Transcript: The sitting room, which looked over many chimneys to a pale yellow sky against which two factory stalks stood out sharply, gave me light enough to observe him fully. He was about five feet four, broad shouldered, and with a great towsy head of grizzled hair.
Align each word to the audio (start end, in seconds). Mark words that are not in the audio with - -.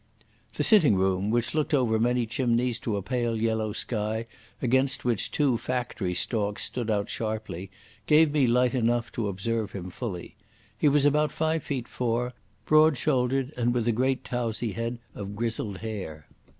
The 0.55 0.63
sitting 0.63 0.95
room, 0.95 1.29
which 1.29 1.53
looked 1.53 1.75
over 1.75 1.99
many 1.99 2.25
chimneys 2.25 2.79
to 2.79 2.97
a 2.97 3.03
pale 3.03 3.37
yellow 3.39 3.71
sky 3.71 4.25
against 4.59 5.05
which 5.05 5.29
two 5.29 5.59
factory 5.59 6.15
stalks 6.15 6.63
stood 6.63 6.89
out 6.89 7.07
sharply, 7.07 7.69
gave 8.07 8.31
me 8.31 8.47
light 8.47 8.73
enough 8.73 9.11
to 9.11 9.27
observe 9.27 9.73
him 9.73 9.91
fully. 9.91 10.35
He 10.79 10.87
was 10.89 11.05
about 11.05 11.31
five 11.31 11.61
feet 11.61 11.87
four, 11.87 12.33
broad 12.65 12.97
shouldered, 12.97 13.53
and 13.55 13.75
with 13.75 13.87
a 13.87 13.91
great 13.91 14.23
towsy 14.23 14.71
head 14.73 14.97
of 15.13 15.35
grizzled 15.35 15.77
hair. 15.85 16.27